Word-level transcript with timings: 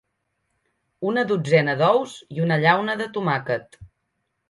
Una 1.09 1.27
dotzena 1.33 1.77
d'ous 1.83 2.17
i 2.39 2.43
una 2.49 2.61
llauna 2.67 2.99
de 3.05 3.11
tomàquet. 3.19 3.83